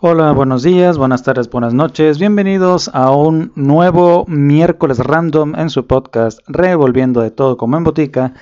[0.00, 2.20] Hola, buenos días, buenas tardes, buenas noches.
[2.20, 8.32] Bienvenidos a un nuevo miércoles random en su podcast Revolviendo de todo como en botica.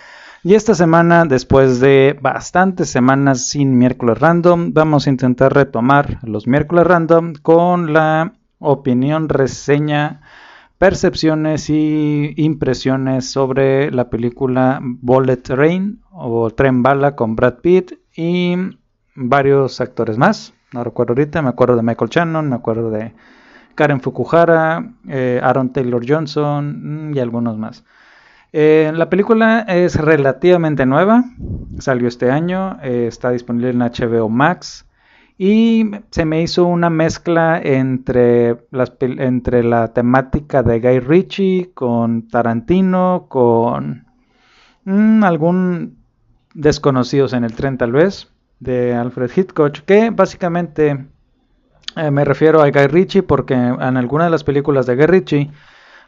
[0.42, 6.46] Y esta semana, después de bastantes semanas sin miércoles random, vamos a intentar retomar los
[6.46, 10.20] miércoles random con la opinión, reseña,
[10.76, 18.56] percepciones y impresiones sobre la película Bullet Train o Tren Bala con Brad Pitt y
[19.14, 23.12] varios actores más no recuerdo ahorita, me acuerdo de Michael Shannon, me acuerdo de
[23.74, 27.84] Karen Fukuhara, eh, Aaron Taylor Johnson mm, y algunos más.
[28.52, 31.24] Eh, la película es relativamente nueva,
[31.78, 34.86] salió este año, eh, está disponible en HBO Max
[35.38, 44.06] y se me hizo una mezcla entre, la temática de Guy Ritchie con Tarantino, con
[44.84, 45.98] mm, algún
[46.54, 51.06] desconocidos en el tren tal vez de Alfred Hitchcock, que básicamente
[51.96, 55.50] eh, me refiero a Guy Ritchie porque en alguna de las películas de Guy Ritchie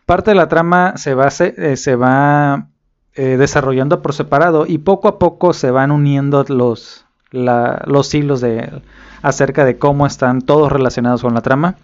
[0.06, 2.68] parte de la trama se va, se, eh, va
[3.14, 8.83] eh, desarrollando por separado y poco a poco se van uniendo los, los hilos de,
[9.20, 11.77] acerca de cómo están todos relacionados con la trama.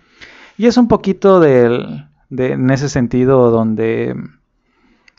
[0.57, 4.17] Y es un poquito de, en ese sentido donde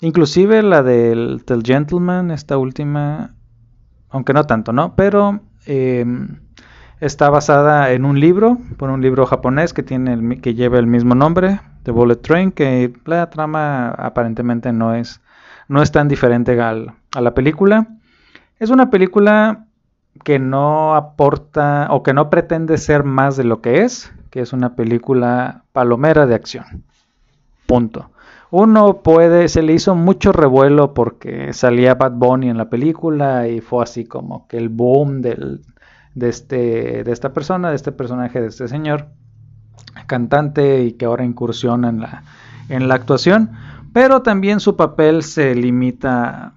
[0.02, 3.35] inclusive la del, del Gentleman, esta última,
[4.10, 4.96] aunque no tanto, ¿no?
[4.96, 6.40] Pero em,
[7.00, 11.16] está basada en un libro, por un libro japonés que tiene que lleva el mismo
[11.16, 15.22] nombre, The Bullet Train, que la trama aparentemente no es
[15.68, 17.88] no es tan diferente a la película.
[18.60, 19.66] Es una película
[20.24, 24.54] que no aporta o que no pretende ser más de lo que es, que es
[24.54, 26.84] una película palomera de acción.
[27.66, 28.12] Punto.
[28.58, 33.60] Uno puede, se le hizo mucho revuelo porque salía Bad Bunny en la película y
[33.60, 35.60] fue así como que el boom de,
[36.22, 39.08] este, de esta persona, de este personaje, de este señor,
[40.08, 42.24] cantante y que ahora incursiona en la,
[42.70, 43.52] en la actuación.
[43.92, 46.54] Pero también su papel se limita a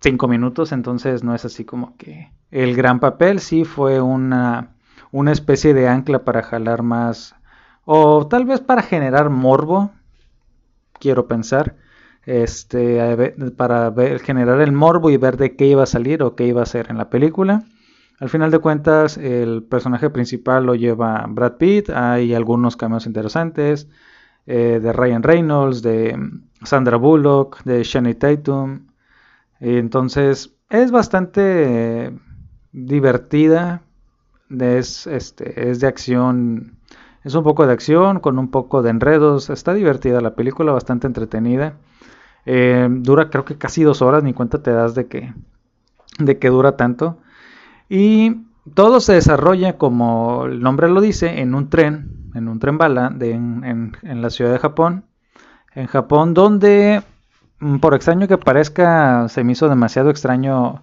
[0.00, 4.76] cinco minutos, entonces no es así como que el gran papel, sí fue una,
[5.10, 7.34] una especie de ancla para jalar más,
[7.84, 9.90] o tal vez para generar morbo,
[11.02, 11.74] quiero pensar,
[12.24, 13.92] este, para
[14.22, 16.86] generar el morbo y ver de qué iba a salir o qué iba a ser
[16.90, 17.64] en la película.
[18.20, 23.88] Al final de cuentas, el personaje principal lo lleva Brad Pitt, hay algunos cameos interesantes
[24.46, 26.16] eh, de Ryan Reynolds, de
[26.62, 28.86] Sandra Bullock, de Shani Tatum.
[29.58, 32.12] Entonces, es bastante
[32.70, 33.82] divertida,
[34.48, 36.78] es, este, es de acción
[37.24, 39.50] es un poco de acción con un poco de enredos.
[39.50, 41.74] Está divertida la película, bastante entretenida.
[42.46, 45.32] Eh, dura creo que casi dos horas, ni cuenta te das de que,
[46.18, 47.18] de que dura tanto.
[47.88, 48.42] Y
[48.74, 53.10] todo se desarrolla, como el nombre lo dice, en un tren, en un tren bala
[53.10, 55.04] de, en, en la ciudad de Japón.
[55.74, 57.02] En Japón, donde,
[57.60, 60.82] mm, por extraño que parezca, se me hizo demasiado extraño.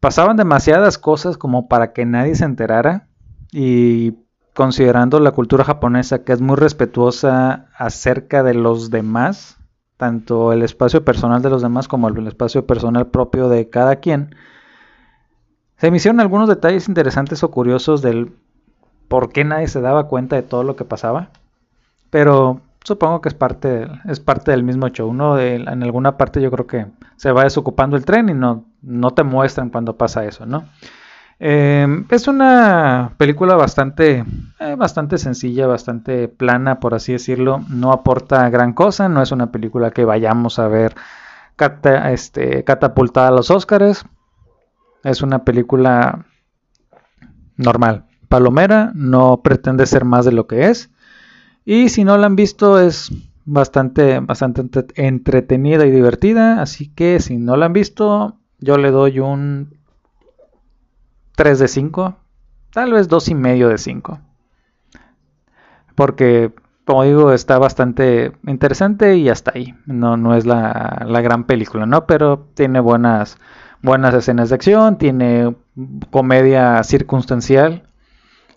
[0.00, 3.08] Pasaban demasiadas cosas como para que nadie se enterara.
[3.52, 4.14] Y
[4.56, 9.58] considerando la cultura japonesa que es muy respetuosa acerca de los demás,
[9.98, 14.34] tanto el espacio personal de los demás como el espacio personal propio de cada quien,
[15.76, 18.32] se me hicieron algunos detalles interesantes o curiosos del
[19.08, 21.28] por qué nadie se daba cuenta de todo lo que pasaba,
[22.08, 25.38] pero supongo que es parte, es parte del mismo show, ¿no?
[25.38, 26.86] en alguna parte yo creo que
[27.16, 30.64] se va desocupando el tren y no, no te muestran cuando pasa eso, ¿no?
[31.38, 34.24] Em, es una película bastante,
[34.58, 37.60] eh, bastante sencilla, bastante plana, por así decirlo.
[37.68, 40.94] No aporta gran cosa, no es una película que vayamos a ver
[42.12, 44.06] este, catapultada a los Oscars.
[45.04, 46.26] Es una película
[47.56, 50.90] normal, palomera, no pretende ser más de lo que es.
[51.64, 53.10] Y si no la han visto es
[53.44, 54.64] bastante, bastante
[54.94, 56.62] entretenida y divertida.
[56.62, 59.75] Así que si no la han visto, yo le doy un
[61.36, 62.16] 3 de 5,
[62.72, 64.18] tal vez 2 y medio de 5.
[65.94, 66.52] Porque,
[66.84, 69.74] como digo, está bastante interesante y hasta ahí.
[69.86, 72.06] No, no es la, la gran película, ¿no?
[72.06, 73.38] Pero tiene buenas,
[73.82, 75.54] buenas escenas de acción, tiene
[76.10, 77.84] comedia circunstancial,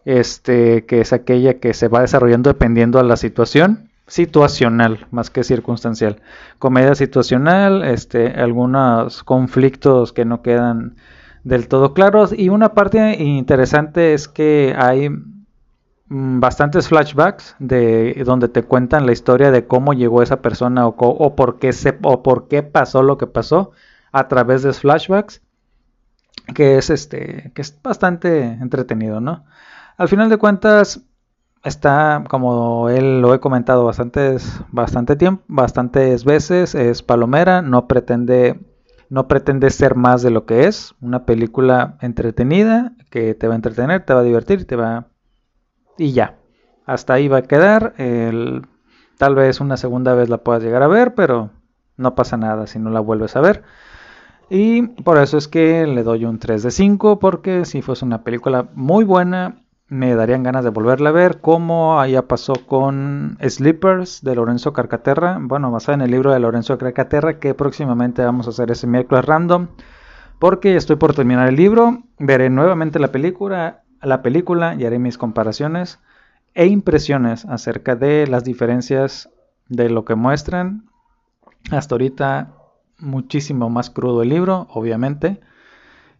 [0.05, 5.43] este, que es aquella que se va desarrollando dependiendo a la situación situacional más que
[5.43, 6.21] circunstancial.
[6.57, 10.95] Comedia situacional, este, algunos conflictos que no quedan
[11.49, 12.33] del todo claros.
[12.37, 19.11] Y una parte interesante es que hay mm, bastantes flashbacks de donde te cuentan la
[19.11, 23.17] historia de cómo llegó esa persona o, por qué se, o por qué pasó lo
[23.17, 23.71] que pasó
[24.11, 25.41] a través de flashbacks
[26.55, 29.45] que es este que es bastante entretenido no
[29.97, 31.01] Al final de cuentas,
[31.63, 38.59] está, como él lo he comentado bastantes, bastante tiempo, bastantes veces, es palomera, no pretende,
[39.09, 43.55] no pretende ser más de lo que es, una película entretenida, que te va a
[43.55, 45.07] entretener, te va a divertir, te va
[45.97, 46.37] y ya.
[46.85, 47.93] Hasta ahí va a quedar.
[47.97, 48.65] El,
[49.17, 51.51] tal vez una segunda vez la puedas llegar a ver, pero
[51.97, 53.63] no pasa nada si no la vuelves a ver.
[54.49, 58.23] Y por eso es que le doy un 3 de 5, porque si fuese una
[58.23, 64.21] película muy buena, me darían ganas de volverla a ver, como allá pasó con Sleepers
[64.23, 68.51] de Lorenzo Carcaterra, bueno, basada en el libro de Lorenzo Carcaterra, que próximamente vamos a
[68.51, 69.67] hacer ese miércoles random,
[70.37, 75.17] porque estoy por terminar el libro, veré nuevamente la película, la película y haré mis
[75.17, 75.99] comparaciones
[76.53, 79.29] e impresiones acerca de las diferencias
[79.67, 80.85] de lo que muestran.
[81.71, 82.53] Hasta ahorita
[82.99, 85.41] muchísimo más crudo el libro, obviamente,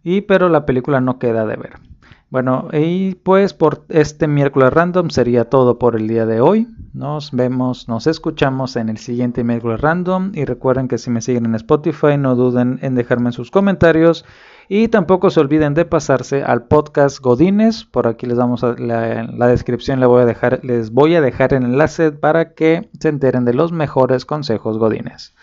[0.04, 1.89] y pero la película no queda de ver.
[2.30, 6.68] Bueno, y pues por este miércoles random sería todo por el día de hoy.
[6.94, 10.32] Nos vemos, nos escuchamos en el siguiente miércoles random.
[10.36, 14.26] Y recuerden que si me siguen en Spotify, no duden en dejarme sus comentarios.
[14.68, 17.86] Y tampoco se olviden de pasarse al podcast Godines.
[17.86, 21.56] Por aquí les damos la, la descripción, les voy, a dejar, les voy a dejar
[21.56, 25.34] el enlace para que se enteren de los mejores consejos Godines.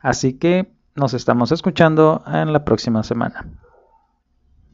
[0.00, 3.46] Así que nos estamos escuchando en la próxima semana.